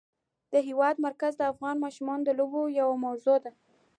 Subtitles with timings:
[0.53, 3.51] د هېواد مرکز د افغان ماشومانو د لوبو یوه موضوع ده.